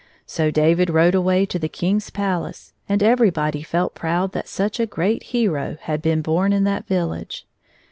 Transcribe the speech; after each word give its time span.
So 0.25 0.49
David 0.49 0.89
rode 0.89 1.13
away 1.13 1.45
to 1.45 1.59
the 1.59 1.69
King's 1.69 2.09
palace, 2.09 2.73
and 2.89 3.03
everybody 3.03 3.61
felt 3.61 3.93
proud 3.93 4.31
that 4.31 4.47
such 4.47 4.79
a 4.79 4.87
great 4.87 5.21
hero 5.21 5.77
had 5.81 6.01
been 6.01 6.23
bom 6.23 6.51
in 6.53 6.63
that 6.63 6.87
village. 6.87 7.45